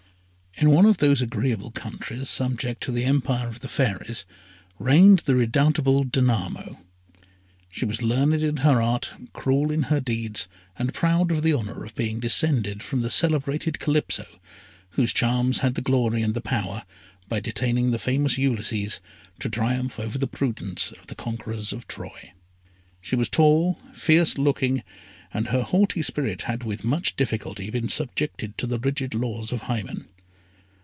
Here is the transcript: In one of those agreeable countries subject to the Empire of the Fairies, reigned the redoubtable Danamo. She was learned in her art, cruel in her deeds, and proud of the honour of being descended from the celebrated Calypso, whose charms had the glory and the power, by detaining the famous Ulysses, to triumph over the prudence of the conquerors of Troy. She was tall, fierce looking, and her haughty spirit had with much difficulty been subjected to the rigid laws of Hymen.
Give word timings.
In 0.57 0.69
one 0.69 0.85
of 0.85 0.97
those 0.97 1.23
agreeable 1.23 1.71
countries 1.71 2.29
subject 2.29 2.83
to 2.83 2.91
the 2.91 3.03
Empire 3.05 3.47
of 3.47 3.61
the 3.61 3.67
Fairies, 3.69 4.25
reigned 4.77 5.19
the 5.19 5.35
redoubtable 5.35 6.03
Danamo. 6.03 6.81
She 7.71 7.83
was 7.83 8.03
learned 8.03 8.43
in 8.43 8.57
her 8.57 8.79
art, 8.79 9.09
cruel 9.33 9.71
in 9.71 9.83
her 9.83 9.99
deeds, 9.99 10.47
and 10.77 10.93
proud 10.93 11.31
of 11.31 11.41
the 11.41 11.53
honour 11.55 11.83
of 11.83 11.95
being 11.95 12.19
descended 12.19 12.83
from 12.83 13.01
the 13.01 13.09
celebrated 13.09 13.79
Calypso, 13.79 14.27
whose 14.91 15.11
charms 15.13 15.59
had 15.59 15.73
the 15.73 15.81
glory 15.81 16.21
and 16.21 16.35
the 16.35 16.41
power, 16.41 16.83
by 17.27 17.39
detaining 17.39 17.89
the 17.89 17.97
famous 17.97 18.37
Ulysses, 18.37 18.99
to 19.39 19.49
triumph 19.49 19.99
over 19.99 20.19
the 20.19 20.27
prudence 20.27 20.91
of 20.91 21.07
the 21.07 21.15
conquerors 21.15 21.73
of 21.73 21.87
Troy. 21.87 22.33
She 23.01 23.15
was 23.15 23.29
tall, 23.29 23.79
fierce 23.95 24.37
looking, 24.37 24.83
and 25.33 25.47
her 25.47 25.63
haughty 25.63 26.03
spirit 26.03 26.43
had 26.43 26.63
with 26.63 26.83
much 26.83 27.15
difficulty 27.15 27.71
been 27.71 27.89
subjected 27.89 28.55
to 28.59 28.67
the 28.67 28.77
rigid 28.77 29.15
laws 29.15 29.51
of 29.51 29.61
Hymen. 29.63 30.05